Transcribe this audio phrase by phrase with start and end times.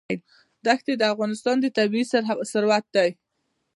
[0.65, 2.03] دښتې د افغانستان طبعي
[2.51, 3.09] ثروت دی.